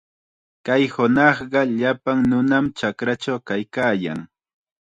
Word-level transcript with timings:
Kay 0.65 0.83
hunaqqa 0.93 1.61
llapan 1.77 2.19
nunam 2.29 2.65
chakrachaw 2.77 3.39
kaykaayan. 3.47 4.19